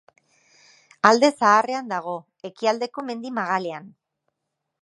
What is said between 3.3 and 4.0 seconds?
magalean.